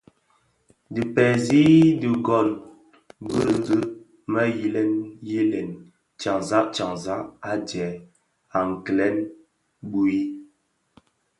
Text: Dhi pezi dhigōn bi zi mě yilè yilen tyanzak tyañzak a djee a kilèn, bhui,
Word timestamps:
Dhi 0.93 1.03
pezi 1.15 1.63
dhigōn 2.01 2.47
bi 3.25 3.39
zi 3.65 3.77
mě 4.31 4.43
yilè 4.59 4.81
yilen 5.27 5.69
tyanzak 6.19 6.67
tyañzak 6.75 7.23
a 7.49 7.51
djee 7.65 7.93
a 8.57 8.59
kilèn, 8.85 9.15
bhui, 9.89 10.19